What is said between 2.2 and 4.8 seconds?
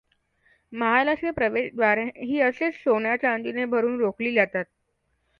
असेच सोन्या चांदीने भरून रोखले जाते.